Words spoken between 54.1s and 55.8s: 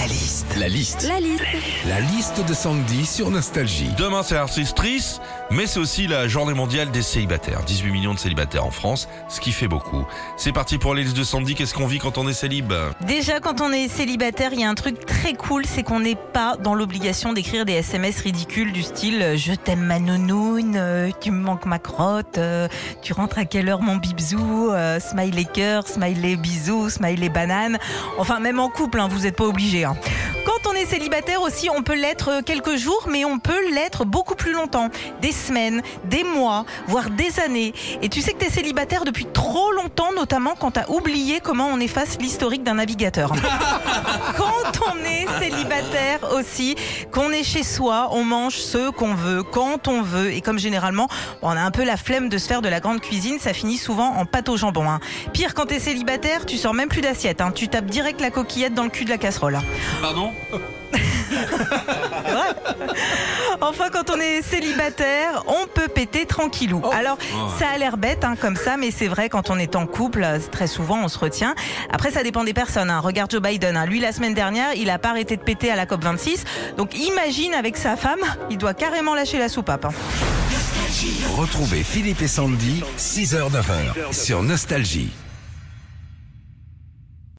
en pâte au jambon. hein. Pire, quand tu es